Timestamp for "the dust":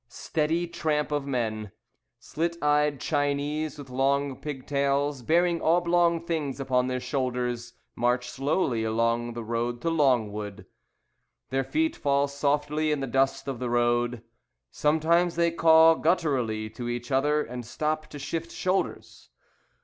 12.99-13.47